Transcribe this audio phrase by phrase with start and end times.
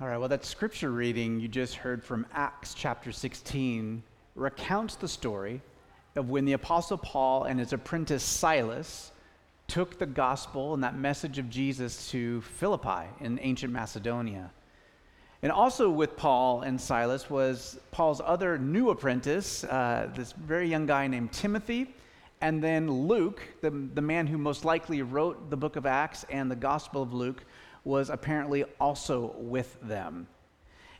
[0.00, 4.00] All right, well, that scripture reading you just heard from Acts chapter 16
[4.36, 5.60] recounts the story
[6.14, 9.10] of when the Apostle Paul and his apprentice Silas
[9.66, 14.52] took the gospel and that message of Jesus to Philippi in ancient Macedonia.
[15.42, 20.86] And also with Paul and Silas was Paul's other new apprentice, uh, this very young
[20.86, 21.92] guy named Timothy,
[22.40, 26.48] and then Luke, the, the man who most likely wrote the book of Acts and
[26.48, 27.42] the Gospel of Luke,
[27.88, 30.28] was apparently also with them.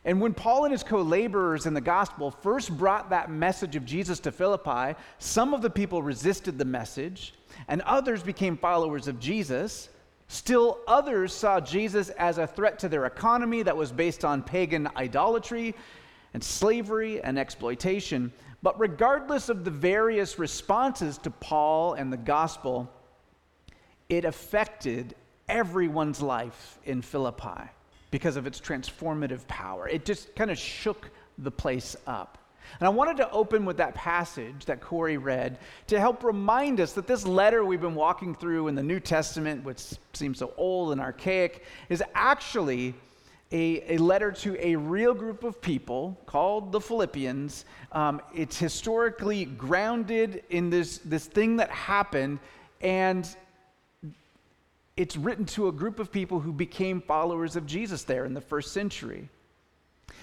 [0.05, 3.85] And when Paul and his co laborers in the gospel first brought that message of
[3.85, 7.35] Jesus to Philippi, some of the people resisted the message,
[7.69, 9.91] and others became followers of Jesus.
[10.29, 14.89] Still, others saw Jesus as a threat to their economy that was based on pagan
[14.97, 15.75] idolatry
[16.33, 18.33] and slavery and exploitation.
[18.63, 22.91] But regardless of the various responses to Paul and the gospel,
[24.09, 25.15] it affected
[25.49, 27.71] everyone's life in Philippi
[28.11, 29.89] because of its transformative power.
[29.89, 32.39] It just kind of shook the place up.
[32.81, 36.93] And I wanted to open with that passage that Corey read to help remind us
[36.95, 39.83] that this letter we've been walking through in the New Testament, which
[40.13, 42.95] seems so old and archaic, is actually
[43.51, 47.65] a, a letter to a real group of people called the Philippians.
[47.93, 52.39] Um, it's historically grounded in this, this thing that happened,
[52.83, 53.27] and
[54.99, 58.41] it's written to a group of people who became followers of Jesus there in the
[58.41, 59.29] first century.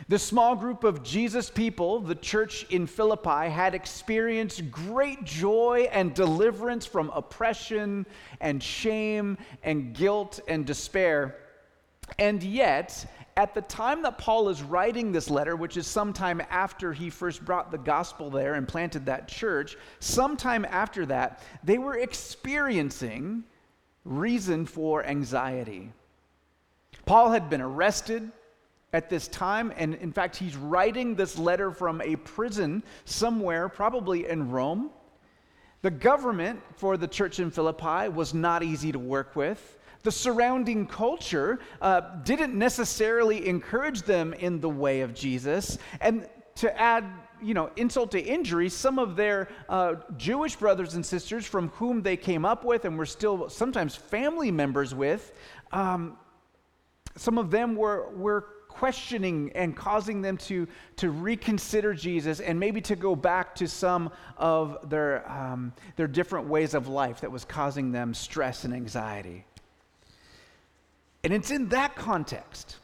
[0.09, 6.14] The small group of Jesus people, the church in Philippi, had experienced great joy and
[6.14, 8.06] deliverance from oppression
[8.42, 11.38] and shame and guilt and despair.
[12.20, 16.92] And yet, at the time that Paul is writing this letter, which is sometime after
[16.92, 21.98] he first brought the gospel there and planted that church, sometime after that, they were
[21.98, 23.46] experiencing
[24.06, 25.92] reason for anxiety.
[27.06, 28.31] Paul had been arrested
[28.94, 34.28] at this time, and in fact, he's writing this letter from a prison somewhere, probably
[34.30, 34.89] in Rome.
[35.81, 39.78] The government for the church in Philippi was not easy to work with.
[40.03, 45.78] The surrounding culture uh, didn't necessarily encourage them in the way of Jesus.
[46.00, 47.03] And to add
[47.41, 52.01] you know, insult to injury, some of their uh, Jewish brothers and sisters from whom
[52.01, 55.34] they came up with and were still sometimes family members with,
[55.72, 56.18] um,
[57.16, 62.81] some of them were, were questioning and causing them to, to reconsider Jesus and maybe
[62.81, 67.45] to go back to some of their, um, their different ways of life that was
[67.45, 69.45] causing them stress and anxiety.
[71.24, 72.75] And it's in that context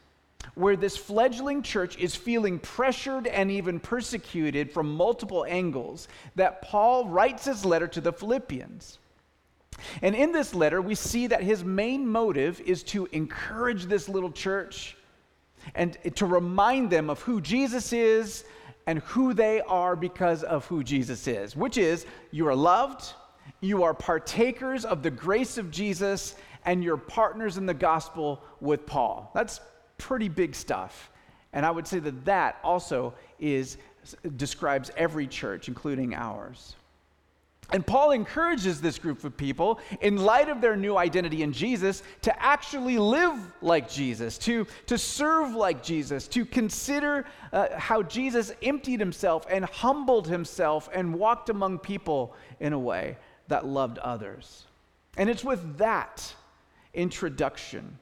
[0.56, 7.08] where this fledgling church is feeling pressured and even persecuted from multiple angles, that Paul
[7.08, 9.00] writes his letter to the Philippians.
[10.02, 14.32] And in this letter, we see that his main motive is to encourage this little
[14.32, 14.98] church
[15.76, 18.44] and to remind them of who Jesus is
[18.88, 23.14] and who they are because of who Jesus is, which is you are loved,
[23.62, 26.36] you are partakers of the grace of Jesus,
[26.66, 29.32] and you're partners in the gospel with Paul.
[29.34, 29.62] That's
[30.02, 31.12] pretty big stuff.
[31.54, 33.78] And I would say that that also is,
[34.36, 36.76] describes every church, including ours.
[37.74, 42.04] And Paul encourages this group of people, in light of their new identity in Jesus,
[42.24, 48.52] to actually live like Jesus, to, to serve like Jesus, to consider uh, how Jesus
[48.62, 53.16] emptied himself and humbled himself and walked among people in a way
[53.48, 54.66] that loved others.
[55.16, 56.34] And it's with that
[56.94, 57.98] introduction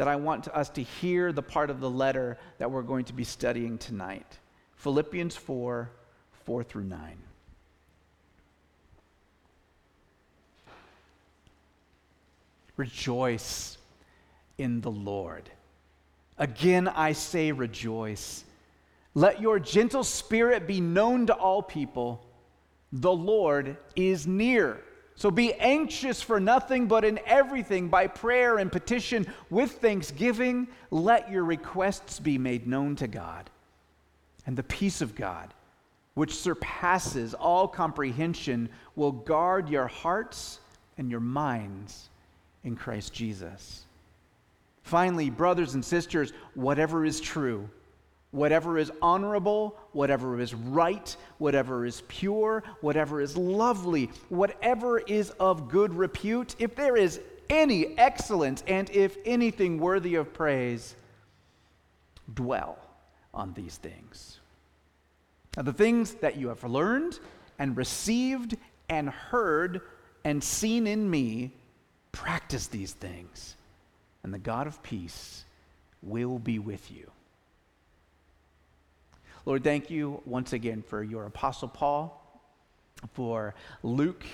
[0.00, 3.12] that I want us to hear the part of the letter that we're going to
[3.12, 4.38] be studying tonight
[4.76, 5.90] Philippians 4
[6.46, 7.18] 4 through 9.
[12.78, 13.76] Rejoice
[14.56, 15.50] in the Lord.
[16.38, 18.42] Again, I say rejoice.
[19.12, 22.24] Let your gentle spirit be known to all people.
[22.90, 24.80] The Lord is near.
[25.20, 31.30] So be anxious for nothing, but in everything, by prayer and petition, with thanksgiving, let
[31.30, 33.50] your requests be made known to God.
[34.46, 35.52] And the peace of God,
[36.14, 40.58] which surpasses all comprehension, will guard your hearts
[40.96, 42.08] and your minds
[42.64, 43.84] in Christ Jesus.
[44.84, 47.68] Finally, brothers and sisters, whatever is true,
[48.32, 55.68] Whatever is honorable, whatever is right, whatever is pure, whatever is lovely, whatever is of
[55.68, 60.94] good repute, if there is any excellence and if anything worthy of praise,
[62.32, 62.78] dwell
[63.34, 64.38] on these things.
[65.56, 67.18] Now, the things that you have learned
[67.58, 68.56] and received
[68.88, 69.80] and heard
[70.24, 71.52] and seen in me,
[72.12, 73.56] practice these things,
[74.22, 75.44] and the God of peace
[76.02, 77.10] will be with you.
[79.50, 82.40] Lord, thank you once again for your Apostle Paul,
[83.14, 84.24] for Luke,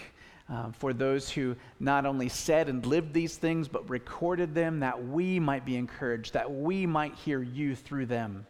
[0.51, 5.07] um, for those who not only said and lived these things, but recorded them that
[5.07, 8.47] we might be encouraged, that we might hear you through them.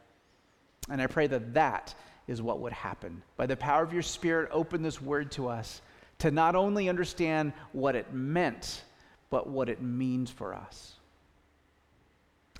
[0.90, 1.94] And I pray that that
[2.26, 3.22] is what would happen.
[3.36, 5.82] By the power of your Spirit, open this word to us
[6.18, 8.82] to not only understand what it meant,
[9.30, 10.94] but what it means for us.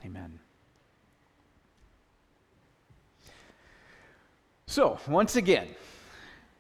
[0.05, 0.39] Amen.
[4.69, 5.69] So, once again,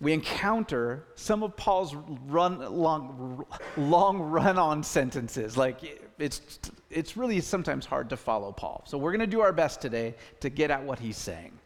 [0.00, 1.92] we encounter some of Paul's
[2.28, 3.44] run, long,
[3.76, 5.56] long run on sentences.
[5.56, 8.84] Like, it's, it's really sometimes hard to follow Paul.
[8.86, 11.58] So, we're going to do our best today to get at what he's saying.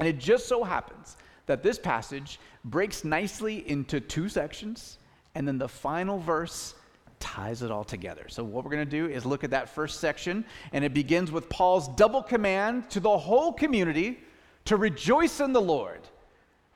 [0.00, 4.98] And it just so happens that this passage breaks nicely into two sections,
[5.36, 6.74] and then the final verse
[7.20, 8.24] ties it all together.
[8.28, 11.30] So, what we're going to do is look at that first section, and it begins
[11.30, 14.18] with Paul's double command to the whole community
[14.66, 16.00] to rejoice in the Lord.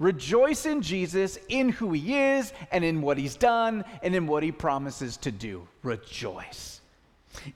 [0.01, 4.43] Rejoice in Jesus, in who he is, and in what he's done, and in what
[4.43, 5.67] he promises to do.
[5.83, 6.81] Rejoice.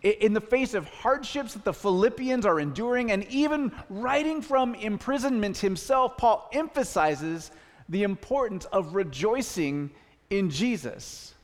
[0.02, 5.56] In the face of hardships that the Philippians are enduring, and even writing from imprisonment
[5.58, 7.50] himself, Paul emphasizes
[7.88, 9.90] the importance of rejoicing
[10.30, 11.34] in Jesus.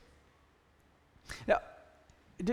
[1.47, 1.59] Now,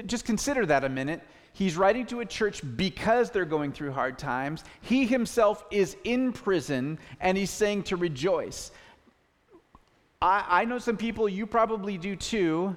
[0.07, 1.23] just consider that a minute.
[1.53, 4.65] He's writing to a church because they're going through hard times.
[4.81, 8.71] He himself is in prison and he's saying to rejoice.
[10.21, 12.77] I, I know some people, you probably do too,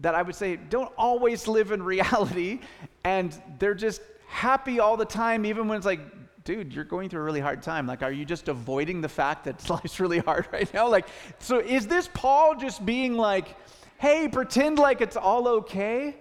[0.00, 2.60] that I would say don't always live in reality
[3.04, 6.00] and they're just happy all the time, even when it's like,
[6.44, 7.86] dude, you're going through a really hard time.
[7.86, 10.88] Like, are you just avoiding the fact that life's really hard right now?
[10.88, 11.06] Like,
[11.40, 13.56] so is this Paul just being like,
[13.98, 16.16] hey, pretend like it's all okay?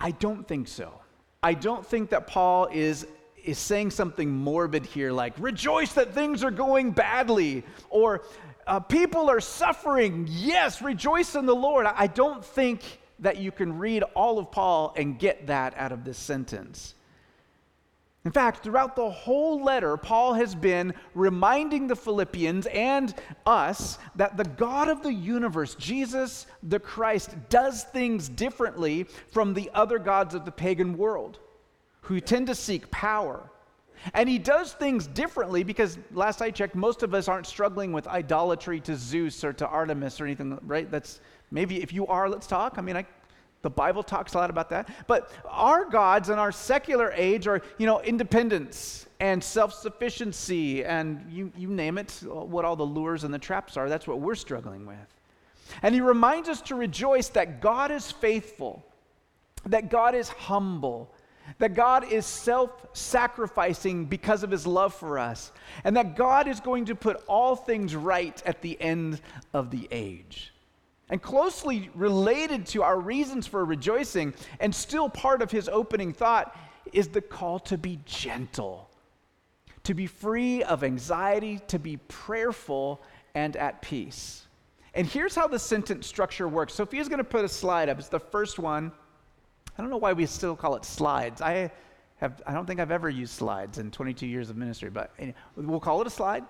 [0.00, 0.92] I don't think so.
[1.42, 3.06] I don't think that Paul is,
[3.44, 8.22] is saying something morbid here, like, rejoice that things are going badly, or
[8.66, 10.26] uh, people are suffering.
[10.30, 11.86] Yes, rejoice in the Lord.
[11.86, 12.82] I don't think
[13.18, 16.94] that you can read all of Paul and get that out of this sentence.
[18.26, 23.14] In fact, throughout the whole letter, Paul has been reminding the Philippians and
[23.46, 29.70] us that the God of the universe, Jesus the Christ, does things differently from the
[29.72, 31.38] other gods of the pagan world
[32.02, 33.50] who tend to seek power.
[34.12, 38.06] And he does things differently because last I checked, most of us aren't struggling with
[38.06, 40.90] idolatry to Zeus or to Artemis or anything, right?
[40.90, 41.20] That's
[41.50, 42.76] maybe if you are, let's talk.
[42.76, 43.06] I mean, I
[43.62, 44.88] the Bible talks a lot about that.
[45.06, 51.24] But our gods in our secular age are, you know, independence and self sufficiency and
[51.30, 53.88] you, you name it, what all the lures and the traps are.
[53.88, 54.96] That's what we're struggling with.
[55.82, 58.84] And he reminds us to rejoice that God is faithful,
[59.66, 61.12] that God is humble,
[61.58, 65.52] that God is self sacrificing because of his love for us,
[65.84, 69.20] and that God is going to put all things right at the end
[69.52, 70.52] of the age.
[71.10, 76.56] And closely related to our reasons for rejoicing, and still part of his opening thought,
[76.92, 78.88] is the call to be gentle,
[79.84, 83.02] to be free of anxiety, to be prayerful
[83.34, 84.46] and at peace.
[84.94, 86.74] And here's how the sentence structure works.
[86.74, 87.98] Sophia's going to put a slide up.
[87.98, 88.90] It's the first one.
[89.76, 91.40] I don't know why we still call it slides.
[91.40, 91.70] I
[92.16, 95.34] have, I don't think I've ever used slides in 22 years of ministry, but anyway,
[95.56, 96.44] we'll call it a slide.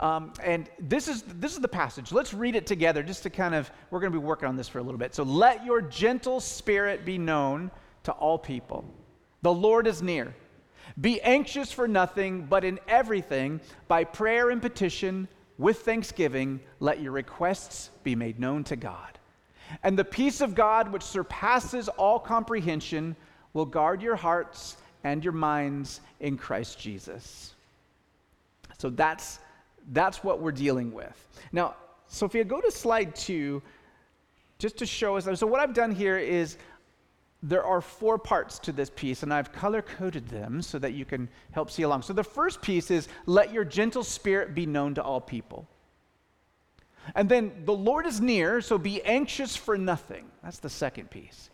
[0.00, 2.12] Um, and this is, this is the passage.
[2.12, 4.68] Let's read it together just to kind of, we're going to be working on this
[4.68, 5.14] for a little bit.
[5.14, 7.70] So, let your gentle spirit be known
[8.04, 8.84] to all people.
[9.42, 10.34] The Lord is near.
[11.00, 17.12] Be anxious for nothing, but in everything, by prayer and petition, with thanksgiving, let your
[17.12, 19.18] requests be made known to God.
[19.82, 23.16] And the peace of God, which surpasses all comprehension,
[23.52, 27.54] will guard your hearts and your minds in Christ Jesus.
[28.78, 29.40] So that's,
[29.88, 31.28] that's what we're dealing with.
[31.52, 31.76] Now,
[32.08, 33.62] Sophia, go to slide two
[34.58, 35.28] just to show us.
[35.38, 36.56] So, what I've done here is
[37.42, 41.04] there are four parts to this piece, and I've color coded them so that you
[41.04, 42.02] can help see along.
[42.02, 45.68] So, the first piece is let your gentle spirit be known to all people.
[47.14, 50.26] And then the Lord is near, so be anxious for nothing.
[50.42, 51.50] That's the second piece.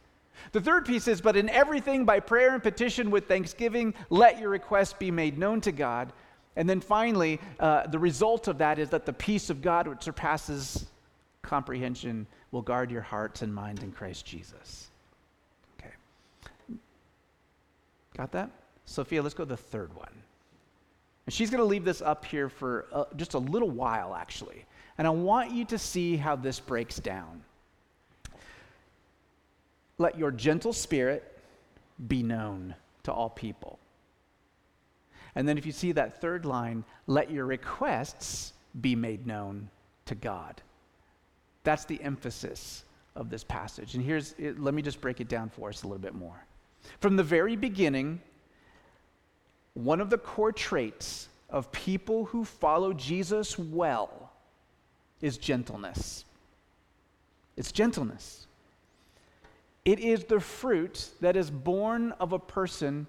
[0.53, 4.51] The third piece is, but in everything by prayer and petition with thanksgiving, let your
[4.51, 6.13] requests be made known to God.
[6.57, 10.03] And then finally, uh, the result of that is that the peace of God, which
[10.03, 10.87] surpasses
[11.43, 14.89] comprehension, will guard your hearts and minds in Christ Jesus.
[15.79, 15.93] Okay.
[18.17, 18.51] Got that?
[18.85, 20.13] Sophia, let's go to the third one.
[21.27, 24.65] And she's going to leave this up here for uh, just a little while, actually.
[24.99, 27.43] And I want you to see how this breaks down.
[29.99, 31.39] Let your gentle spirit
[32.09, 33.79] be known to all people.
[35.35, 39.69] And then if you see that third line, let your requests be made known
[40.07, 40.63] to God.
[41.65, 42.85] That's the emphasis
[43.17, 43.95] of this passage.
[43.95, 46.45] And here's, let me just break it down for us a little bit more.
[47.01, 48.21] From the very beginning,
[49.75, 54.33] one of the core traits of people who follow Jesus well
[55.21, 56.25] is gentleness.
[57.57, 58.47] It's gentleness.
[59.85, 63.07] It is the fruit that is born of a person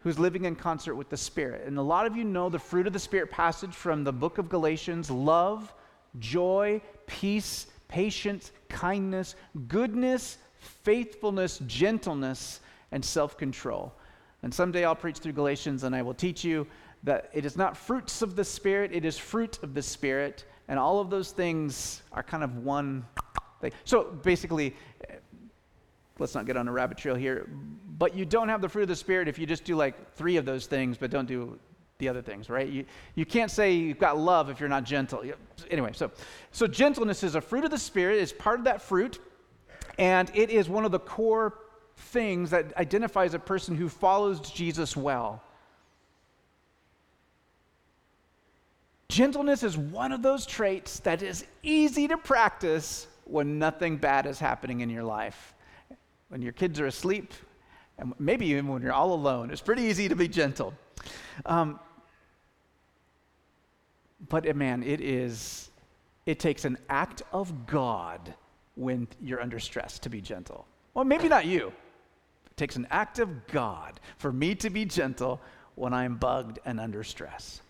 [0.00, 1.66] who's living in concert with the Spirit.
[1.66, 4.38] And a lot of you know the fruit of the Spirit passage from the book
[4.38, 5.72] of Galatians love,
[6.18, 9.34] joy, peace, patience, kindness,
[9.66, 12.60] goodness, faithfulness, gentleness,
[12.92, 13.92] and self control.
[14.42, 16.66] And someday I'll preach through Galatians and I will teach you
[17.04, 20.44] that it is not fruits of the Spirit, it is fruit of the Spirit.
[20.68, 23.04] And all of those things are kind of one
[23.60, 23.72] thing.
[23.84, 24.76] So basically,
[26.18, 27.48] let's not get on a rabbit trail here,
[27.98, 30.36] but you don't have the fruit of the Spirit if you just do like three
[30.36, 31.58] of those things, but don't do
[31.98, 32.68] the other things, right?
[32.68, 32.84] You,
[33.16, 35.24] you can't say you've got love if you're not gentle.
[35.70, 36.10] Anyway, so,
[36.52, 39.18] so gentleness is a fruit of the Spirit, it's part of that fruit,
[39.98, 41.58] and it is one of the core
[41.96, 45.42] things that identifies a person who follows Jesus well.
[49.08, 54.38] Gentleness is one of those traits that is easy to practice when nothing bad is
[54.38, 55.54] happening in your life
[56.28, 57.32] when your kids are asleep,
[57.98, 59.50] and maybe even when you're all alone.
[59.50, 60.74] It's pretty easy to be gentle.
[61.46, 61.80] Um,
[64.28, 65.70] but uh, man, it is,
[66.26, 68.34] it takes an act of God
[68.74, 70.66] when you're under stress to be gentle.
[70.94, 71.68] Well, maybe not you.
[72.46, 75.40] It takes an act of God for me to be gentle
[75.74, 77.60] when I'm bugged and under stress.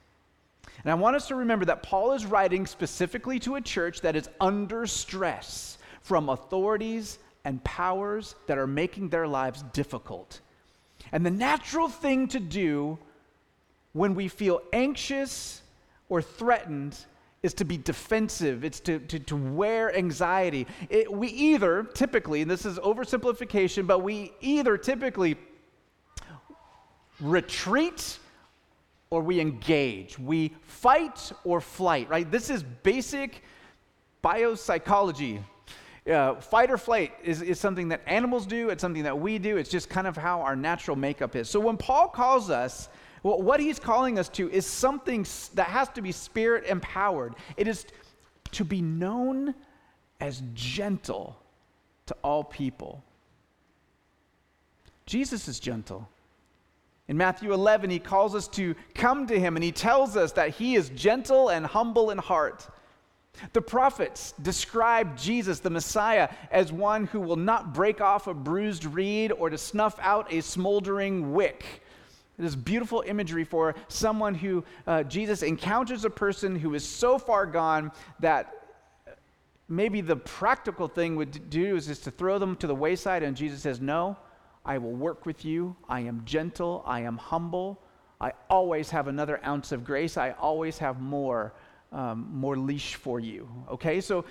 [0.82, 4.16] And I want us to remember that Paul is writing specifically to a church that
[4.16, 7.18] is under stress from authorities
[7.48, 10.42] and powers that are making their lives difficult.
[11.12, 12.98] And the natural thing to do
[13.94, 15.62] when we feel anxious
[16.10, 16.94] or threatened
[17.42, 20.66] is to be defensive, it's to, to, to wear anxiety.
[20.90, 25.36] It, we either, typically, and this is oversimplification, but we either typically
[27.18, 28.18] retreat
[29.08, 30.18] or we engage.
[30.18, 32.30] We fight or flight, right?
[32.30, 33.42] This is basic
[34.22, 35.42] biopsychology
[36.08, 39.56] uh, fight or flight is, is something that animals do, it's something that we do,
[39.56, 41.48] it's just kind of how our natural makeup is.
[41.48, 42.88] So when Paul calls us,
[43.22, 47.34] well, what he's calling us to is something that has to be spirit empowered.
[47.56, 47.86] It is
[48.52, 49.54] to be known
[50.20, 51.36] as gentle
[52.06, 53.02] to all people.
[55.06, 56.08] Jesus is gentle.
[57.08, 60.50] In Matthew 11, he calls us to come to him and he tells us that
[60.50, 62.68] he is gentle and humble in heart.
[63.52, 68.84] The prophets describe Jesus, the Messiah, as one who will not break off a bruised
[68.84, 71.82] reed or to snuff out a smoldering wick.
[72.38, 77.18] It is beautiful imagery for someone who uh, Jesus encounters a person who is so
[77.18, 77.90] far gone
[78.20, 78.54] that
[79.68, 83.36] maybe the practical thing would do is just to throw them to the wayside, and
[83.36, 84.16] Jesus says, No,
[84.64, 85.76] I will work with you.
[85.88, 86.82] I am gentle.
[86.86, 87.80] I am humble.
[88.20, 90.16] I always have another ounce of grace.
[90.16, 91.54] I always have more
[91.92, 93.48] um, more leash for you.
[93.70, 94.24] Okay, so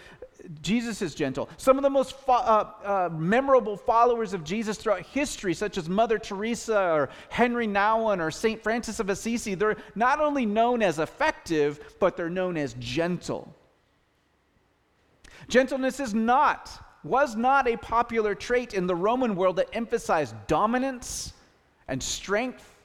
[0.61, 1.49] Jesus is gentle.
[1.57, 5.89] Some of the most fo- uh, uh, memorable followers of Jesus throughout history, such as
[5.89, 8.61] Mother Teresa or Henri Nouwen or St.
[8.61, 13.53] Francis of Assisi, they're not only known as effective, but they're known as gentle.
[15.47, 16.71] Gentleness is not,
[17.03, 21.33] was not a popular trait in the Roman world that emphasized dominance
[21.87, 22.76] and strength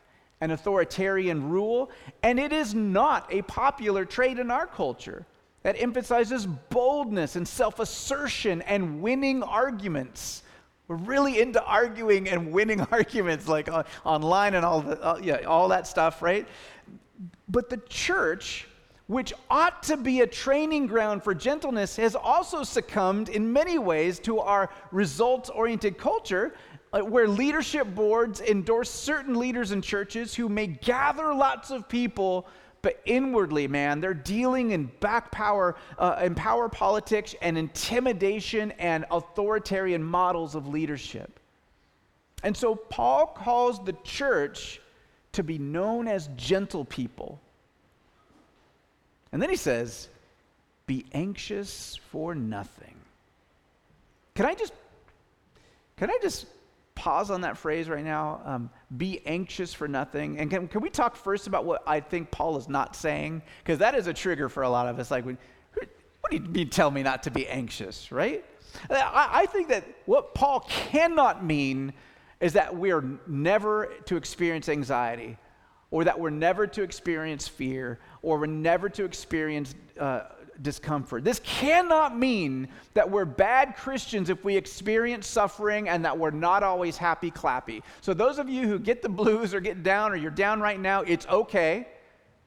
[0.43, 1.89] and authoritarian rule,
[2.25, 5.25] and it is not a popular trait in our culture
[5.63, 10.43] that emphasizes boldness and self assertion and winning arguments.
[10.89, 15.43] We're really into arguing and winning arguments, like uh, online and all, the, uh, yeah,
[15.43, 16.45] all that stuff, right?
[17.49, 18.67] But the church,
[19.07, 24.19] which ought to be a training ground for gentleness, has also succumbed in many ways
[24.21, 26.53] to our results oriented culture
[27.01, 32.47] where leadership boards endorse certain leaders in churches who may gather lots of people,
[32.83, 39.07] but inwardly, man, they're dealing in back power, uh, in power politics and intimidation and
[39.11, 41.41] authoritarian models of leadership.
[42.43, 44.81] And so Paul calls the church
[45.33, 47.41] to be known as gentle people.
[49.33, 50.09] And then he says,
[50.87, 52.95] be anxious for nothing.
[54.35, 54.73] Can I just
[55.97, 56.47] can I just
[56.95, 58.41] pause on that phrase right now?
[58.45, 60.39] Um, be anxious for nothing.
[60.39, 63.43] And can, can we talk first about what I think Paul is not saying?
[63.63, 65.11] Because that is a trigger for a lot of us.
[65.11, 65.37] Like, what
[66.31, 68.45] do you mean tell me not to be anxious, right?
[68.91, 71.93] I, I think that what Paul cannot mean
[72.41, 75.39] is that we are never to experience anxiety,
[75.91, 80.23] or that we're never to experience fear, or we're never to experience uh,
[80.63, 81.25] discomfort.
[81.25, 86.63] This cannot mean that we're bad Christians if we experience suffering and that we're not
[86.63, 87.83] always happy clappy.
[88.01, 90.81] So, those of you who get the blues or get down or you're down right
[90.81, 91.89] now, it's okay.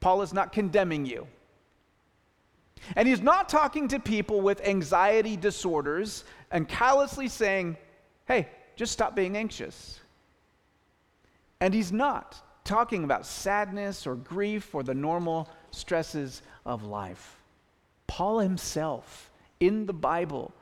[0.00, 1.26] Paul is not condemning you.
[2.94, 7.76] And he's not talking to people with anxiety disorders and callously saying,
[8.26, 9.98] hey, just stop being anxious.
[11.60, 17.35] And he's not talking about sadness or grief or the normal stresses of life.
[18.06, 20.52] Paul himself in the Bible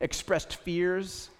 [0.00, 1.30] expressed fears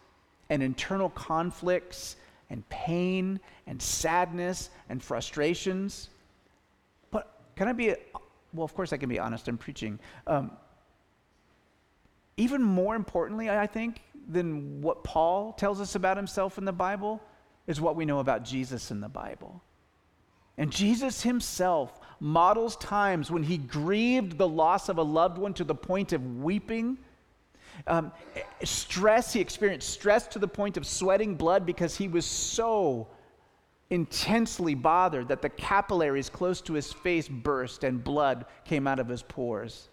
[0.51, 2.17] and internal conflicts
[2.51, 6.11] and pain and sadness and frustrations.
[7.11, 7.95] But can I be,
[8.53, 9.99] well, of course I can be honest, I'm preaching.
[10.27, 10.53] Um,
[12.37, 17.21] even more importantly, I think, than what Paul tells us about himself in the Bible
[17.67, 19.63] is what we know about Jesus in the Bible.
[20.59, 25.65] And Jesus himself models times when he grieved the loss of a loved one to
[25.65, 26.99] the point of weeping.
[27.87, 28.13] Um,
[28.63, 33.09] stress, he experienced stress to the point of sweating blood because he was so
[33.91, 39.09] intensely bothered that the capillaries close to his face burst and blood came out of
[39.09, 39.89] his pores.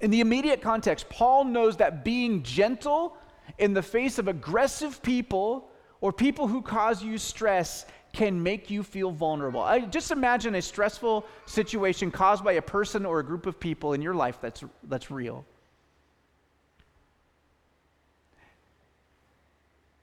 [0.00, 3.16] In the immediate context, Paul knows that being gentle
[3.58, 7.86] in the face of aggressive people or people who cause you stress
[8.18, 9.60] can make you feel vulnerable.
[9.60, 13.92] I, just imagine a stressful situation caused by a person or a group of people
[13.92, 15.44] in your life that's, that's real.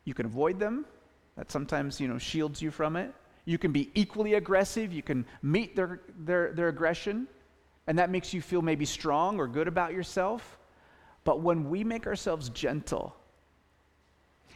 [0.05, 0.85] You can avoid them.
[1.35, 3.13] That sometimes, you know, shields you from it.
[3.43, 4.93] You can be equally aggressive.
[4.93, 7.27] You can meet their, their, their aggression,
[7.85, 10.57] and that makes you feel maybe strong or good about yourself.
[11.25, 13.13] But when we make ourselves gentle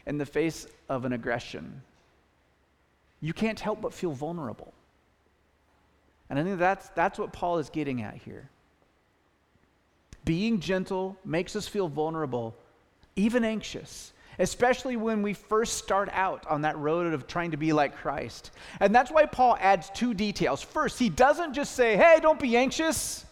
[0.06, 1.82] in the face of an aggression,
[3.22, 4.74] you can't help but feel vulnerable.
[6.30, 8.50] And I think that's, that's what Paul is getting at here.
[10.26, 12.56] Being gentle makes us feel vulnerable,
[13.16, 17.74] even anxious, especially when we first start out on that road of trying to be
[17.74, 18.52] like Christ.
[18.80, 20.62] And that's why Paul adds two details.
[20.62, 23.26] First, he doesn't just say, hey, don't be anxious.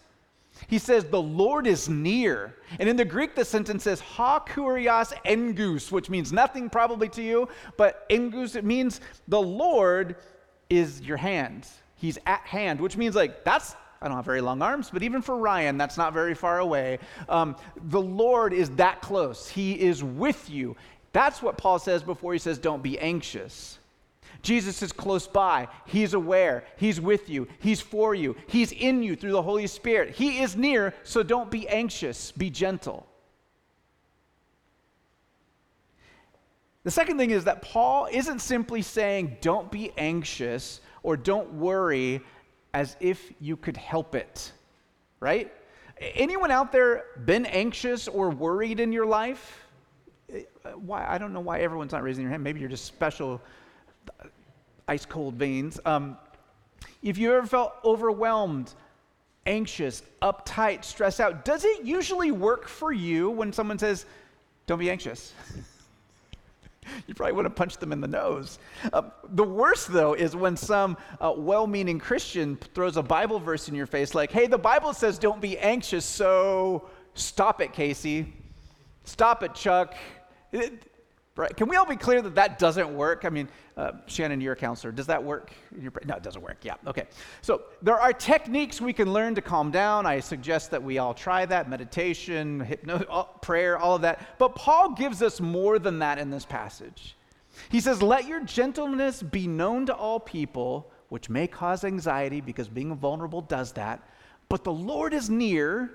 [0.66, 2.56] He says, the Lord is near.
[2.78, 7.22] And in the Greek, the sentence says, ha kurios engus, which means nothing probably to
[7.22, 10.16] you, but engus, it means the Lord
[10.68, 11.66] is your hand.
[11.94, 15.22] He's at hand, which means like, that's, I don't have very long arms, but even
[15.22, 16.98] for Ryan, that's not very far away.
[17.28, 19.48] Um, the Lord is that close.
[19.48, 20.76] He is with you.
[21.12, 23.78] That's what Paul says before he says, don't be anxious.
[24.42, 25.68] Jesus is close by.
[25.86, 26.64] He's aware.
[26.76, 27.48] He's with you.
[27.58, 28.36] He's for you.
[28.46, 30.14] He's in you through the Holy Spirit.
[30.14, 32.32] He is near, so don't be anxious.
[32.32, 33.06] Be gentle.
[36.84, 42.22] The second thing is that Paul isn't simply saying, don't be anxious or don't worry
[42.72, 44.52] as if you could help it,
[45.20, 45.52] right?
[46.00, 49.66] Anyone out there been anxious or worried in your life?
[50.76, 51.06] Why?
[51.06, 52.44] I don't know why everyone's not raising their hand.
[52.44, 53.40] Maybe you're just special
[54.86, 55.78] ice cold veins.
[55.84, 56.16] Um,
[57.02, 58.74] if you ever felt overwhelmed,
[59.46, 64.06] anxious, uptight, stressed out, does it usually work for you when someone says,
[64.66, 65.32] don't be anxious?
[67.06, 68.58] you probably want to punch them in the nose.
[68.92, 73.68] Uh, the worst, though, is when some uh, well meaning Christian throws a Bible verse
[73.68, 78.32] in your face, like, hey, the Bible says don't be anxious, so stop it, Casey.
[79.04, 79.94] Stop it, Chuck.
[81.38, 81.56] Right?
[81.56, 83.24] Can we all be clear that that doesn't work?
[83.24, 84.90] I mean, uh, Shannon, you're a counselor.
[84.90, 85.52] Does that work?
[85.70, 86.56] no, it doesn't work.
[86.62, 87.04] Yeah, okay.
[87.42, 90.04] So there are techniques we can learn to calm down.
[90.04, 94.36] I suggest that we all try that meditation, hypno, prayer, all of that.
[94.40, 97.14] But Paul gives us more than that in this passage.
[97.68, 102.66] He says, Let your gentleness be known to all people, which may cause anxiety because
[102.66, 104.02] being vulnerable does that.
[104.48, 105.92] But the Lord is near.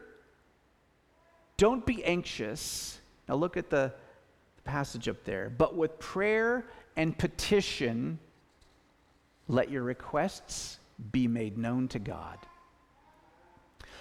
[1.58, 2.98] Don't be anxious.
[3.28, 3.94] Now look at the
[4.64, 5.50] passage up there.
[5.50, 8.20] But with prayer and petition,
[9.48, 10.80] let your requests
[11.12, 12.38] be made known to God.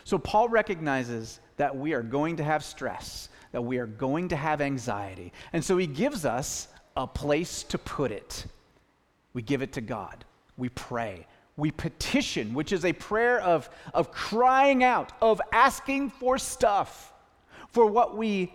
[0.05, 4.37] So, Paul recognizes that we are going to have stress, that we are going to
[4.37, 5.33] have anxiety.
[5.53, 8.47] And so, he gives us a place to put it.
[9.33, 10.25] We give it to God,
[10.57, 11.27] we pray.
[11.57, 17.13] We petition, which is a prayer of, of crying out, of asking for stuff,
[17.69, 18.53] for what we,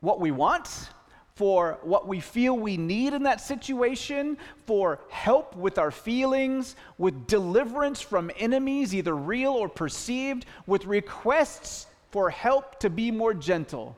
[0.00, 0.88] what we want,
[1.38, 7.28] for what we feel we need in that situation, for help with our feelings, with
[7.28, 13.96] deliverance from enemies, either real or perceived, with requests for help to be more gentle.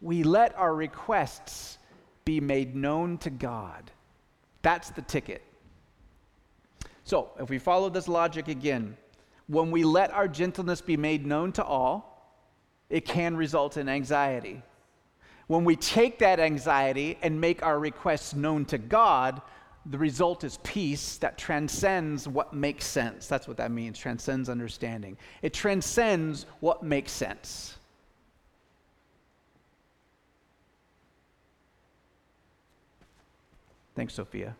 [0.00, 1.78] We let our requests
[2.24, 3.92] be made known to God.
[4.62, 5.44] That's the ticket.
[7.04, 8.96] So, if we follow this logic again,
[9.46, 12.34] when we let our gentleness be made known to all,
[12.90, 14.60] it can result in anxiety.
[15.46, 19.40] When we take that anxiety and make our requests known to God,
[19.88, 23.28] the result is peace that transcends what makes sense.
[23.28, 25.16] That's what that means, transcends understanding.
[25.42, 27.76] It transcends what makes sense.
[33.94, 34.54] Thanks, Sophia.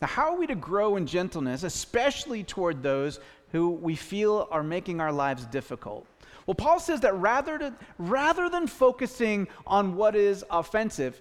[0.00, 3.20] Now, how are we to grow in gentleness, especially toward those
[3.52, 6.06] who we feel are making our lives difficult?
[6.46, 11.20] Well, Paul says that rather, to, rather than focusing on what is offensive,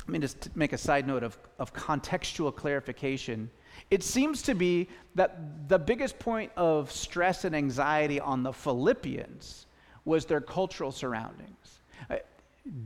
[0.00, 3.50] let me just make a side note of, of contextual clarification.
[3.90, 9.66] It seems to be that the biggest point of stress and anxiety on the Philippians
[10.04, 11.82] was their cultural surroundings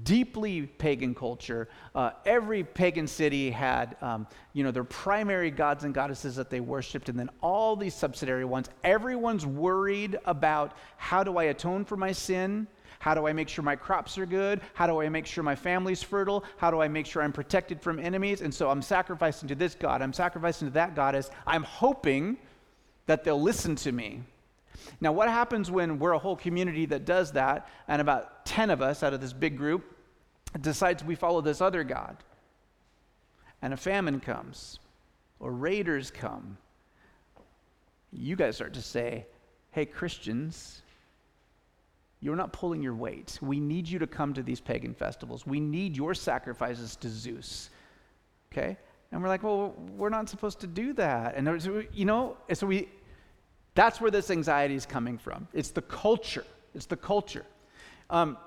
[0.04, 1.68] deeply pagan culture.
[1.94, 6.60] Uh, every pagan city had, um, you know, their primary gods and goddesses that they
[6.60, 8.70] worshipped, and then all these subsidiary ones.
[8.84, 12.66] Everyone's worried about how do I atone for my sin?
[12.98, 14.62] How do I make sure my crops are good?
[14.72, 16.44] How do I make sure my family's fertile?
[16.56, 18.40] How do I make sure I'm protected from enemies?
[18.40, 20.00] And so I'm sacrificing to this God.
[20.00, 21.30] I'm sacrificing to that goddess.
[21.46, 22.38] I'm hoping
[23.04, 24.22] that they'll listen to me.
[25.00, 28.82] Now, what happens when we're a whole community that does that, and about 10 of
[28.82, 29.96] us out of this big group
[30.60, 32.16] decides we follow this other God?
[33.62, 34.78] And a famine comes,
[35.40, 36.58] or raiders come.
[38.12, 39.26] You guys start to say,
[39.72, 40.82] hey, Christians,
[42.20, 43.38] you're not pulling your weight.
[43.42, 45.46] We need you to come to these pagan festivals.
[45.46, 47.70] We need your sacrifices to Zeus.
[48.52, 48.76] Okay?
[49.12, 51.34] And we're like, well, we're not supposed to do that.
[51.36, 52.88] And, you know, so we
[53.76, 55.46] that's where this anxiety is coming from.
[55.52, 56.44] It's the culture.
[56.74, 57.44] It's the culture.
[58.10, 58.38] Um,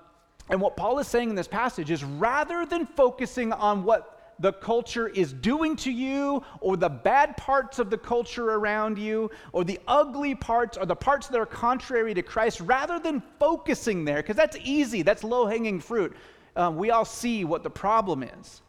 [0.50, 4.54] and what Paul is saying in this passage is rather than focusing on what the
[4.54, 9.66] culture is doing to you, or the bad parts of the culture around you, or
[9.66, 14.18] the ugly parts, or the parts that are contrary to Christ, rather than focusing there,
[14.18, 16.16] because that's easy, that's low hanging fruit.
[16.56, 18.62] Um, we all see what the problem is.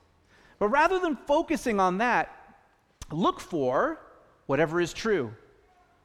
[0.59, 2.37] But rather than focusing on that,
[3.13, 4.01] look for
[4.47, 5.33] whatever is true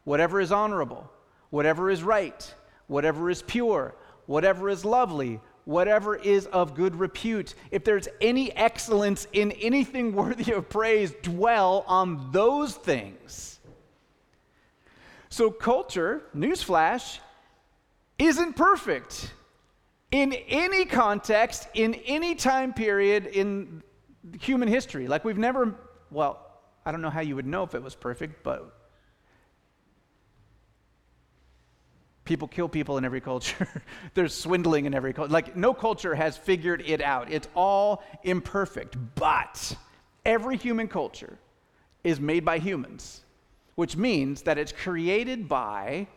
[0.06, 1.12] whatever is honorable,
[1.50, 2.54] whatever is right,
[2.88, 3.94] whatever is pure,
[4.28, 7.56] whatever is lovely, whatever is of good repute.
[7.72, 13.60] If there's any excellence in anything worthy of praise, dwell on those things.
[15.30, 17.20] So, culture, newsflash,
[18.18, 19.34] isn't perfect.
[20.12, 23.84] In any context, in any time period in
[24.40, 25.08] human history.
[25.08, 25.76] Like, we've never,
[26.10, 28.85] well, I don't know how you would know if it was perfect, but
[32.26, 33.68] People kill people in every culture.
[34.16, 35.32] There's swindling in every culture.
[35.32, 37.32] Like, no culture has figured it out.
[37.32, 38.98] It's all imperfect.
[39.16, 39.78] But
[40.26, 41.38] every human culture
[42.04, 43.22] is made by humans,
[43.76, 46.08] which means that it's created by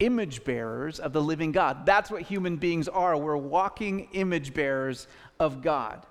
[0.00, 1.84] image bearers of the living God.
[1.84, 3.16] That's what human beings are.
[3.16, 5.06] We're walking image bearers
[5.40, 6.06] of God.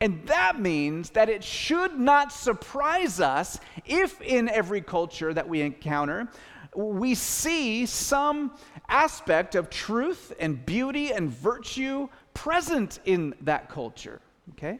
[0.00, 5.62] And that means that it should not surprise us if in every culture that we
[5.62, 6.28] encounter,
[6.76, 8.52] we see some
[8.88, 14.20] aspect of truth and beauty and virtue present in that culture.
[14.52, 14.78] Okay?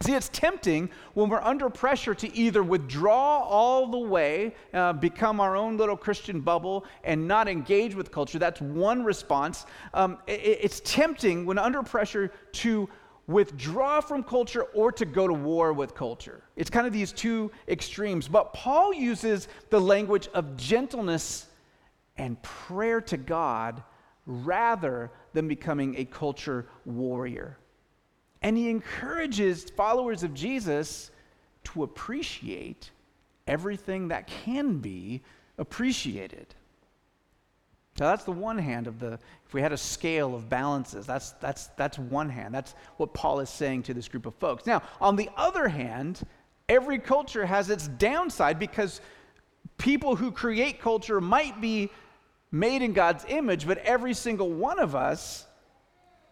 [0.00, 5.38] See, it's tempting when we're under pressure to either withdraw all the way, uh, become
[5.38, 8.38] our own little Christian bubble, and not engage with culture.
[8.38, 9.64] That's one response.
[9.94, 12.88] Um, it, it's tempting when under pressure to
[13.26, 16.42] withdraw from culture or to go to war with culture.
[16.56, 18.28] It's kind of these two extremes.
[18.28, 21.46] But Paul uses the language of gentleness
[22.16, 23.82] and prayer to God
[24.26, 27.58] rather than becoming a culture warrior.
[28.42, 31.10] And he encourages followers of Jesus
[31.64, 32.90] to appreciate
[33.46, 35.22] everything that can be
[35.58, 36.54] appreciated.
[37.98, 41.32] So that's the one hand of the, if we had a scale of balances, that's,
[41.32, 42.54] that's, that's one hand.
[42.54, 44.66] That's what Paul is saying to this group of folks.
[44.66, 46.22] Now, on the other hand,
[46.68, 49.02] every culture has its downside because
[49.76, 51.90] people who create culture might be
[52.50, 55.46] made in God's image, but every single one of us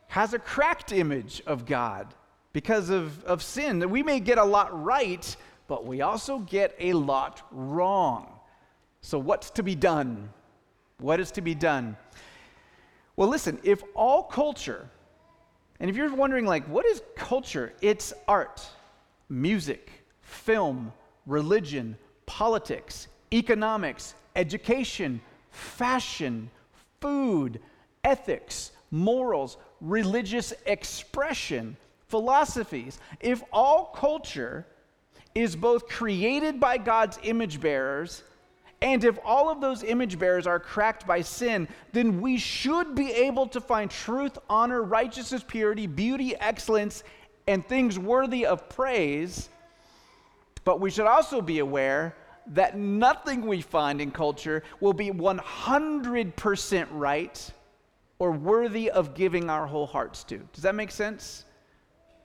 [0.08, 2.14] has a cracked image of God
[2.52, 3.88] because of, of sin.
[3.90, 5.36] We may get a lot right,
[5.68, 8.32] but we also get a lot wrong.
[9.02, 10.30] So, what's to be done?
[11.00, 11.96] What is to be done?
[13.16, 14.88] Well, listen, if all culture,
[15.78, 17.72] and if you're wondering, like, what is culture?
[17.80, 18.66] It's art,
[19.28, 20.92] music, film,
[21.26, 26.50] religion, politics, economics, education, fashion,
[27.00, 27.60] food,
[28.04, 31.76] ethics, morals, religious expression,
[32.08, 32.98] philosophies.
[33.20, 34.66] If all culture
[35.34, 38.22] is both created by God's image bearers
[38.82, 43.12] and if all of those image bearers are cracked by sin, then we should be
[43.12, 47.02] able to find truth, honor, righteousness, purity, beauty, excellence,
[47.46, 49.50] and things worthy of praise.
[50.64, 52.16] But we should also be aware
[52.46, 57.52] that nothing we find in culture will be 100% right
[58.18, 60.38] or worthy of giving our whole hearts to.
[60.52, 61.44] Does that make sense?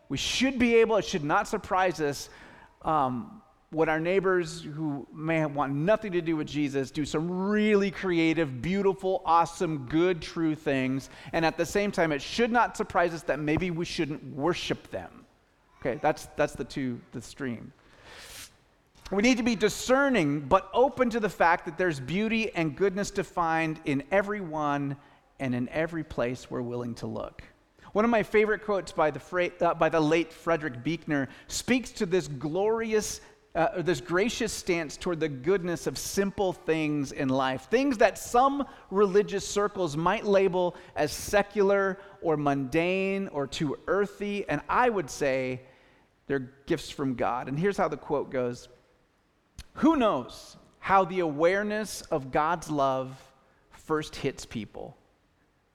[0.07, 2.29] We should be able, it should not surprise us
[2.83, 3.41] um,
[3.75, 8.61] when our neighbors who may want nothing to do with Jesus do some really creative,
[8.61, 11.09] beautiful, awesome, good, true things.
[11.33, 14.89] And at the same time, it should not surprise us that maybe we shouldn't worship
[14.91, 15.25] them.
[15.81, 17.73] Okay, that's, that's the two, the stream.
[19.11, 23.11] We need to be discerning, but open to the fact that there's beauty and goodness
[23.11, 24.95] to find in everyone
[25.41, 27.43] and in every place we're willing to look.
[27.91, 32.05] One of my favorite quotes by the, uh, by the late Frederick Buechner speaks to
[32.05, 33.21] this glorious,
[33.55, 37.67] uh, this gracious stance toward the goodness of simple things in life.
[37.69, 44.61] Things that some religious circles might label as secular or mundane or too earthy, and
[44.67, 45.61] I would say
[46.27, 47.47] they're gifts from God.
[47.47, 48.67] And here's how the quote goes
[49.75, 53.17] Who knows how the awareness of God's love
[53.71, 54.97] first hits people?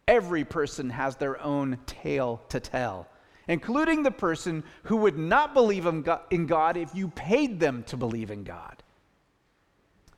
[0.07, 3.07] Every person has their own tale to tell,
[3.51, 8.31] including the person who would not believe in God if you paid them to believe
[8.31, 8.81] in God.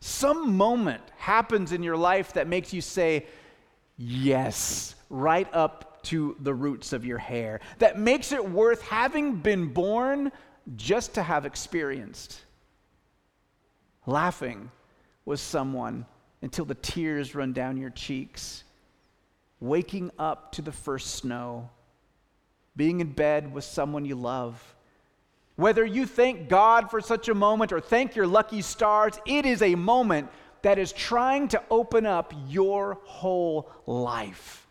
[0.01, 3.25] Some moment happens in your life that makes you say,
[3.97, 9.68] Yes, right up to the roots of your hair, that makes it worth having been
[9.68, 10.31] born
[10.77, 12.38] just to have experienced.
[14.05, 14.71] Laughing
[15.25, 16.05] with someone
[16.42, 18.64] until the tears run down your cheeks
[19.59, 21.71] waking up to the first snow,
[22.77, 24.75] being in bed with someone you love.
[25.57, 29.63] Whether you thank God for such a moment or thank your lucky stars, it is
[29.63, 30.31] a moment
[30.63, 34.67] that is trying to open up your whole life.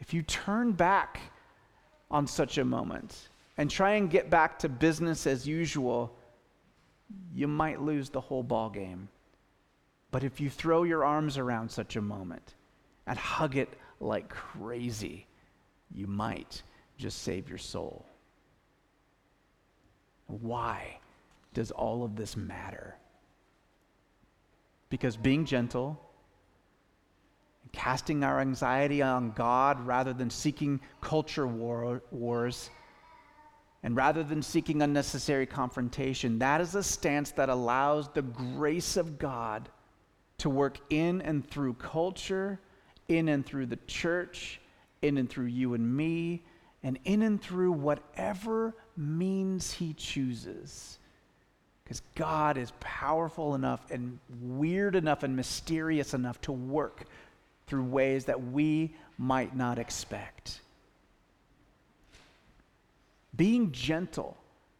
[0.00, 1.20] If you turn back
[2.10, 6.16] on such a moment and try and get back to business as usual,
[7.34, 9.08] you might lose the whole ball game.
[10.10, 12.54] But if you throw your arms around such a moment,
[13.06, 13.68] and hug it
[14.00, 15.26] like crazy,
[15.94, 16.62] you might
[17.02, 18.06] just save your soul.
[20.28, 21.00] Why
[21.52, 22.96] does all of this matter?
[24.88, 26.00] Because being gentle,
[27.72, 32.70] casting our anxiety on God rather than seeking culture war, wars,
[33.82, 39.18] and rather than seeking unnecessary confrontation, that is a stance that allows the grace of
[39.18, 39.68] God
[40.38, 42.60] to work in and through culture
[43.08, 44.60] in and through the church,
[45.02, 46.44] in and through you and me,
[46.82, 50.98] and in and through whatever means He chooses.
[51.84, 57.04] Because God is powerful enough and weird enough and mysterious enough to work
[57.66, 60.60] through ways that we might not expect.
[63.36, 64.36] Being gentle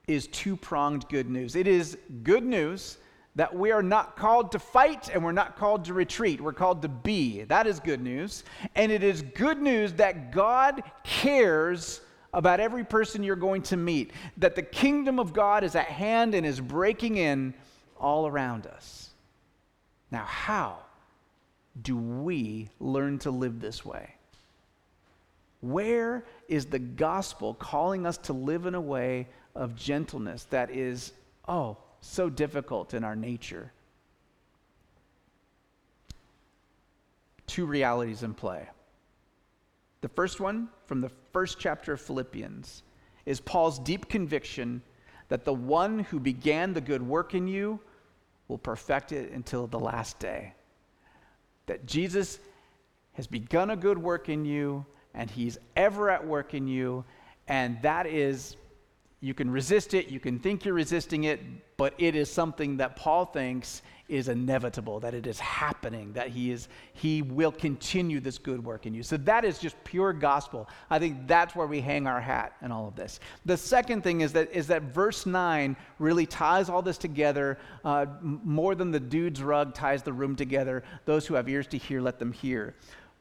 [0.07, 1.57] is two pronged good news.
[1.57, 2.99] It is good news
[3.35, 6.41] that we are not called to fight and we're not called to retreat.
[6.41, 7.45] We're called to be.
[7.45, 8.45] That is good news.
[8.75, 12.03] And it is good news that God cares
[12.35, 16.35] about every person you're going to meet, that the kingdom of God is at hand
[16.35, 17.55] and is breaking in
[17.99, 19.11] all around us.
[20.11, 20.79] Now, how
[21.81, 24.15] do we learn to live this way?
[25.61, 31.13] Where is the gospel calling us to live in a way of gentleness that is,
[31.49, 33.73] oh, so difficult in our nature.
[37.47, 38.69] Two realities in play.
[40.03, 42.83] The first one, from the first chapter of Philippians,
[43.25, 44.83] is Paul's deep conviction
[45.29, 47.79] that the one who began the good work in you
[48.49, 50.55] will perfect it until the last day.
[51.67, 52.41] That Jesus
[53.13, 54.85] has begun a good work in you,
[55.15, 57.05] and he's ever at work in you,
[57.47, 58.57] and that is
[59.21, 61.41] you can resist it, you can think you're resisting it,
[61.83, 66.53] but it is something that Paul thinks is inevitable, that it is happening, that he
[66.53, 69.03] is he will continue this good work in you.
[69.03, 70.69] So that is just pure gospel.
[70.91, 73.19] I think that's where we hang our hat in all of this.
[73.47, 78.07] The second thing is that is that verse 9 really ties all this together uh,
[78.23, 80.85] more than the dude's rug ties the room together.
[81.05, 82.77] Those who have ears to hear, let them hear.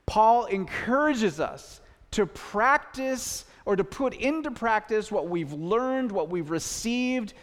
[0.05, 6.51] Paul encourages us to practice or to put into practice what we've learned, what we've
[6.51, 7.33] received,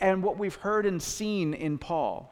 [0.00, 2.30] and what we've heard and seen in Paul.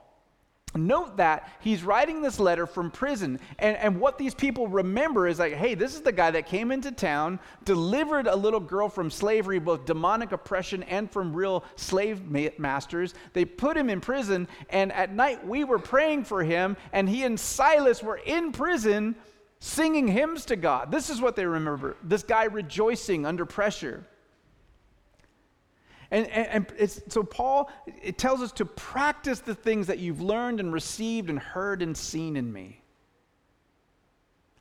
[0.74, 3.38] Note that he's writing this letter from prison.
[3.58, 6.72] And, and what these people remember is like, hey, this is the guy that came
[6.72, 12.22] into town, delivered a little girl from slavery, both demonic oppression and from real slave
[12.58, 13.12] masters.
[13.34, 17.24] They put him in prison, and at night we were praying for him, and he
[17.24, 19.14] and Silas were in prison
[19.58, 20.90] singing hymns to God.
[20.90, 24.04] This is what they remember this guy rejoicing under pressure.
[26.12, 27.70] And, and, and so, Paul,
[28.02, 31.96] it tells us to practice the things that you've learned and received and heard and
[31.96, 32.82] seen in me.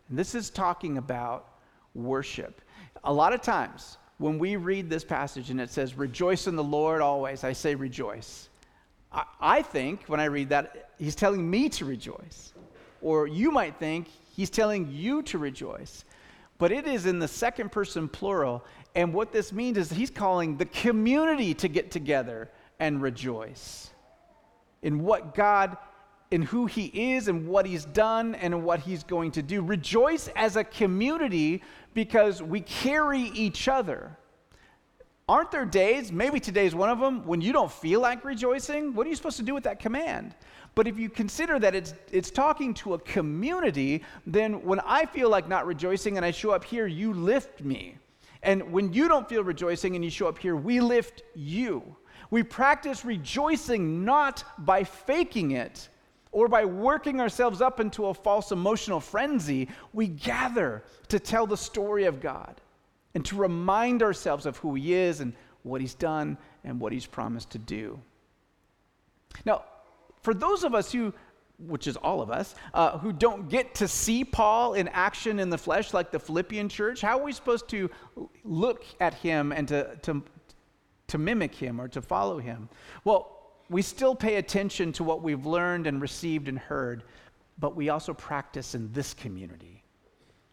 [0.07, 1.57] And this is talking about
[1.93, 2.61] worship.
[3.03, 6.63] A lot of times, when we read this passage and it says, Rejoice in the
[6.63, 8.47] Lord always, I say rejoice.
[9.11, 12.53] I, I think when I read that, he's telling me to rejoice.
[13.01, 16.05] Or you might think he's telling you to rejoice.
[16.59, 18.63] But it is in the second person plural,
[18.95, 22.49] and what this means is he's calling the community to get together
[22.79, 23.89] and rejoice
[24.81, 25.77] in what God,
[26.31, 29.61] in who he is and what he's done and what he's going to do.
[29.61, 31.61] Rejoice as a community
[31.93, 34.17] because we carry each other.
[35.29, 38.93] Aren't there days, maybe today's one of them, when you don't feel like rejoicing?
[38.93, 40.35] What are you supposed to do with that command?
[40.75, 45.29] But if you consider that it's, it's talking to a community, then when I feel
[45.29, 47.97] like not rejoicing and I show up here, you lift me.
[48.43, 51.95] And when you don't feel rejoicing and you show up here, we lift you.
[52.29, 55.89] We practice rejoicing not by faking it
[56.31, 59.67] or by working ourselves up into a false emotional frenzy.
[59.93, 62.61] We gather to tell the story of God
[63.13, 67.05] and to remind ourselves of who He is and what He's done and what He's
[67.05, 67.99] promised to do.
[69.45, 69.65] Now,
[70.21, 71.13] for those of us who
[71.67, 75.49] which is all of us, uh, who don't get to see Paul in action in
[75.49, 77.89] the flesh like the Philippian church, how are we supposed to
[78.43, 80.23] look at him and to, to,
[81.07, 82.69] to mimic him or to follow him?
[83.03, 83.37] Well,
[83.69, 87.03] we still pay attention to what we've learned and received and heard,
[87.57, 89.80] but we also practice in this community.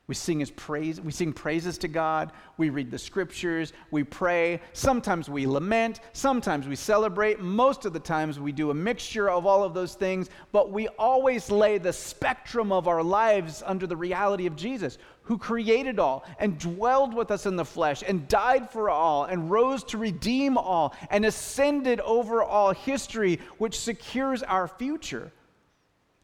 [0.09, 4.63] We sing his praise, we sing praises to God, we read the scriptures, we pray,
[4.73, 9.45] sometimes we lament, sometimes we celebrate, most of the times we do a mixture of
[9.45, 13.99] all of those things, but we always lay the spectrum of our lives under the
[13.99, 18.71] reality of Jesus, who created all and dwelled with us in the flesh and died
[18.71, 24.69] for all and rose to redeem all and ascended over all history, which secures our
[24.69, 25.31] future.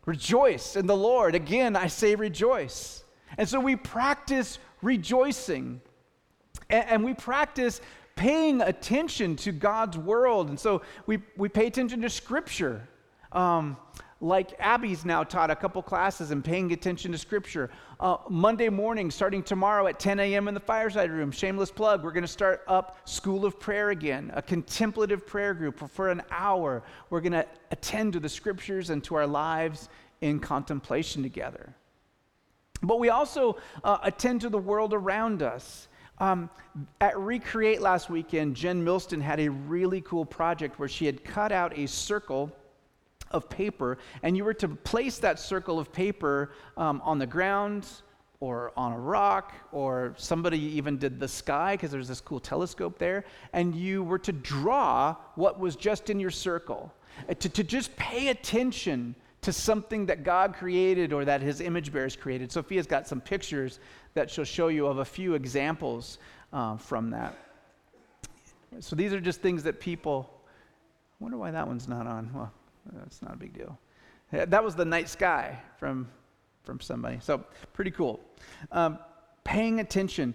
[0.06, 1.34] Rejoice in the Lord.
[1.34, 3.03] Again, I say rejoice.
[3.38, 5.80] And so we practice rejoicing
[6.70, 7.80] and, and, we practice
[8.16, 10.48] paying attention to God's world.
[10.48, 12.88] And so we, we pay attention to Scripture.
[13.32, 13.76] Um,
[14.20, 17.70] like Abby's now taught a couple classes and paying attention to Scripture.
[18.00, 20.48] Uh, Monday morning, starting tomorrow at 10 a.m.
[20.48, 24.32] in the fireside room, shameless plug, we're going to start up School of Prayer again,
[24.34, 26.82] a contemplative prayer group for an hour.
[27.10, 29.90] We're going to attend to the Scriptures and to our lives
[30.22, 31.74] in contemplation together.
[32.86, 35.88] But we also uh, attend to the world around us.
[36.18, 36.48] Um,
[37.00, 41.50] at Recreate last weekend, Jen Milston had a really cool project where she had cut
[41.50, 42.52] out a circle
[43.30, 47.88] of paper, and you were to place that circle of paper um, on the ground
[48.40, 52.98] or on a rock, or somebody even did the sky because there's this cool telescope
[52.98, 56.92] there, and you were to draw what was just in your circle,
[57.28, 59.14] uh, to, to just pay attention
[59.44, 62.50] to something that God created or that his image bearers created.
[62.50, 63.78] Sophia's got some pictures
[64.14, 66.18] that she'll show you of a few examples
[66.52, 67.36] uh, from that.
[68.80, 70.30] So these are just things that people,
[71.20, 72.30] I wonder why that one's not on.
[72.32, 72.52] Well,
[72.94, 73.78] that's not a big deal.
[74.32, 76.08] That was the night sky from,
[76.64, 77.18] from somebody.
[77.20, 78.20] So pretty cool.
[78.72, 78.98] Um,
[79.44, 80.34] paying attention.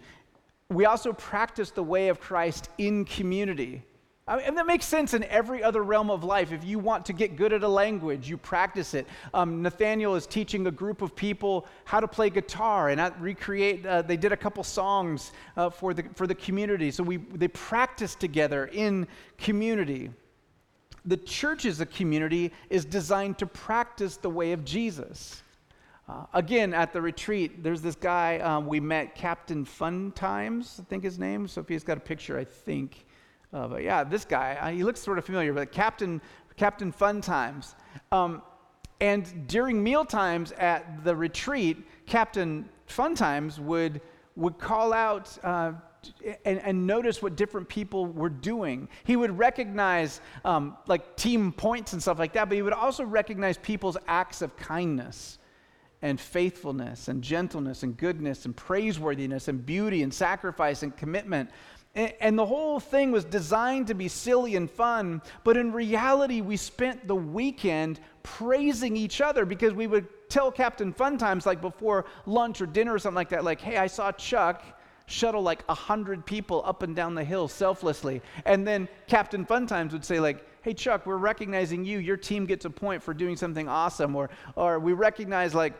[0.69, 3.83] We also practice the way of Christ in community.
[4.29, 6.51] I mean, that makes sense in every other realm of life.
[6.51, 9.07] If you want to get good at a language, you practice it.
[9.33, 13.83] Um, Nathaniel is teaching a group of people how to play guitar and recreate.
[13.83, 16.91] Uh, they did a couple songs uh, for, the, for the community.
[16.91, 19.07] So we, they practice together in
[19.39, 20.11] community.
[21.05, 25.41] The church as a community is designed to practice the way of Jesus.
[26.07, 30.83] Uh, again, at the retreat, there's this guy um, we met, Captain Fun Times, I
[30.83, 31.47] think his name.
[31.47, 33.05] Sophia's got a picture, I think.
[33.51, 36.21] Uh, but yeah, this guy, uh, he looks sort of familiar, but Captain,
[36.55, 37.75] Captain Fun Times.
[38.11, 38.41] Um,
[39.01, 44.01] and during meal times at the retreat, Captain Fun Times would,
[44.35, 45.73] would call out uh,
[46.45, 48.87] and, and, notice what different people were doing.
[49.03, 53.03] He would recognize um, like team points and stuff like that, but he would also
[53.03, 55.39] recognize people's acts of kindness
[56.01, 61.49] and faithfulness and gentleness and goodness and praiseworthiness and beauty and sacrifice and commitment
[61.95, 66.55] And the whole thing was designed to be silly and fun, but in reality, we
[66.55, 72.05] spent the weekend praising each other because we would tell Captain Fun Times, like before
[72.25, 74.63] lunch or dinner or something like that, like, hey, I saw Chuck
[75.07, 78.21] shuttle like a hundred people up and down the hill selflessly.
[78.45, 81.97] And then Captain Fun Times would say, like, hey Chuck, we're recognizing you.
[81.97, 84.15] Your team gets a point for doing something awesome.
[84.15, 85.73] Or or we recognize like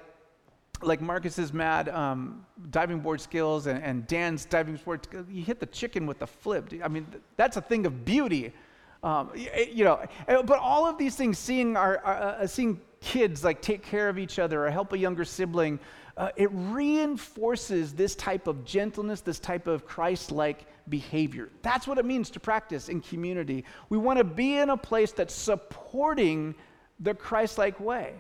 [0.82, 5.08] like Marcus's mad um, diving board skills and, and, Dan's diving board.
[5.30, 6.72] You hit the chicken with the flip.
[6.84, 7.06] I mean,
[7.36, 8.54] that's a thing of beauty.
[9.02, 9.32] Um,
[9.72, 13.62] you know, eh, but all of these things, seeing our, our uh, seeing kids like
[13.62, 15.80] take care of each other or help a younger sibling,
[16.18, 21.50] uh, it reinforces this type of gentleness, this type of Christ-like behavior.
[21.62, 23.64] That's what it means to practice in community.
[23.88, 26.56] We want to be in a place that's supporting
[27.00, 28.16] the Christ-like way.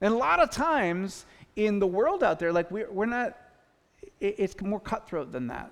[0.00, 1.24] And a lot of times
[1.54, 3.36] in the world out there, like we're, we're not,
[4.20, 5.70] it, it's more cutthroat than that.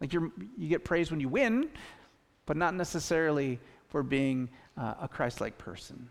[0.00, 1.68] Like you you get praise when you win,
[2.46, 6.08] but not necessarily for being uh, a Christ like person.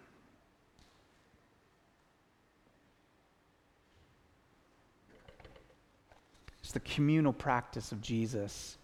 [6.62, 8.78] It's the communal practice of Jesus.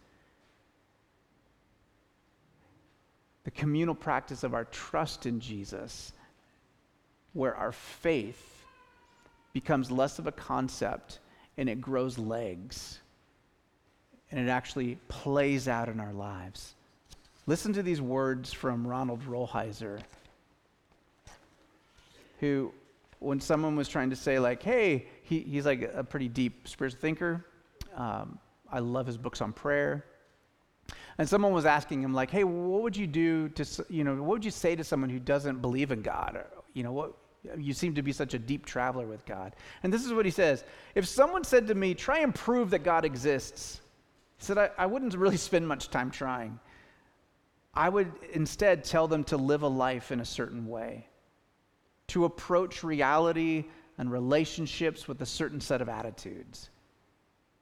[3.46, 6.12] The communal practice of our trust in Jesus
[7.40, 8.66] where our faith
[9.54, 11.20] becomes less of a concept
[11.58, 13.00] and it grows legs
[14.30, 16.76] and it actually plays out in our lives.
[17.48, 20.02] Listen to these words from Ronald Rolheiser,
[22.42, 22.74] who,
[23.20, 27.00] when someone was trying to say, like, hey, he, he's like a pretty deep spiritual
[27.00, 27.46] thinker.
[27.96, 28.38] Um,
[28.70, 30.04] I love his books on prayer.
[31.18, 34.30] And someone was asking him, like, hey, what would you do to, you know, what
[34.30, 36.36] would you say to someone who doesn't believe in God?
[36.36, 37.14] Or, you know, what,
[37.58, 39.56] you seem to be such a deep traveler with God.
[39.84, 40.64] And this is what he says
[40.96, 43.82] If someone said to me, try and prove that God exists,
[44.38, 46.60] he said, I, I wouldn't really spend much time trying.
[47.74, 51.08] I would instead tell them to live a life in a certain way,
[52.08, 53.66] to approach reality
[53.98, 56.70] and relationships with a certain set of attitudes.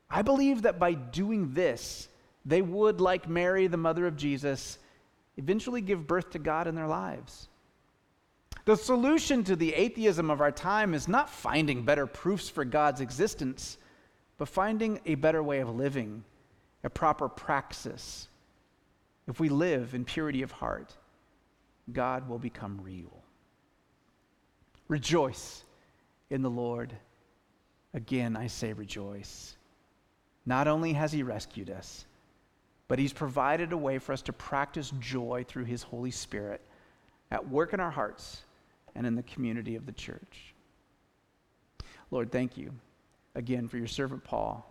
[0.09, 2.07] I believe that by doing this,
[2.45, 4.80] they would, like Mary, the mother of Jesus,
[5.36, 7.49] eventually give birth to God in their lives.
[8.68, 12.99] The solution to the atheism of our time is not finding better proofs for God's
[12.99, 13.78] existence,
[14.38, 16.26] but finding a better way of living,
[16.84, 18.28] a proper praxis.
[19.26, 20.93] If we live in purity of heart,
[21.93, 23.24] God will become real.
[24.89, 25.63] Rejoice
[26.30, 26.91] in the Lord.
[27.93, 29.55] Again, I say rejoice.
[30.45, 32.05] Not only has He rescued us,
[32.89, 36.59] but He's provided a way for us to practice joy through His Holy Spirit
[37.32, 38.41] at work in our hearts
[38.98, 40.56] and in the community of the church.
[42.12, 42.74] Lord, thank you
[43.36, 44.68] again for your servant Paul,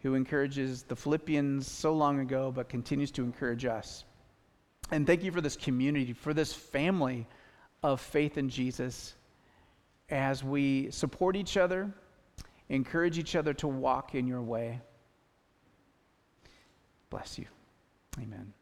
[0.00, 4.04] who encourages the Philippians so long ago, but continues to encourage us.
[4.90, 7.26] And thank you for this community, for this family
[7.82, 9.14] of faith in Jesus
[10.08, 11.92] as we support each other,
[12.68, 14.80] encourage each other to walk in your way.
[17.10, 17.46] Bless you.
[18.18, 18.52] Amen.